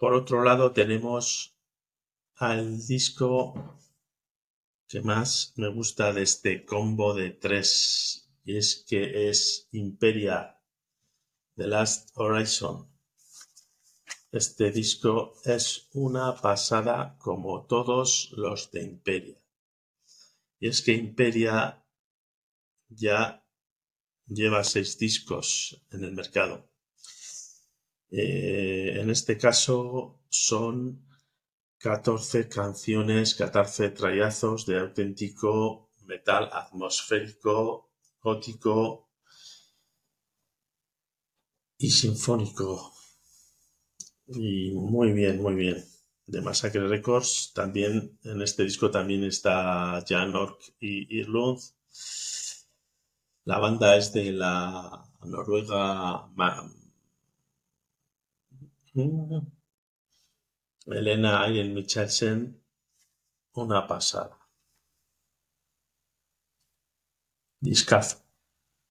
[0.00, 1.54] Por otro lado tenemos
[2.36, 3.78] al disco
[4.88, 10.58] que más me gusta de este combo de tres y es que es Imperia
[11.54, 12.90] The Last Horizon.
[14.32, 19.38] Este disco es una pasada como todos los de Imperia.
[20.60, 21.84] Y es que Imperia
[22.88, 23.46] ya
[24.24, 26.70] lleva seis discos en el mercado.
[28.10, 31.06] Eh, en este caso son
[31.78, 37.90] 14 canciones, 14 trayazos de auténtico metal atmosférico,
[38.20, 39.10] gótico
[41.78, 42.92] y sinfónico.
[44.26, 45.84] Y muy bien, muy bien.
[46.26, 51.60] De Massacre Records, también en este disco también está Jan Ork y Irlund.
[53.44, 56.28] La banda es de la Noruega
[60.86, 62.60] Elena Ayen Michelsen,
[63.54, 64.36] una pasada.
[67.60, 68.29] Discazo.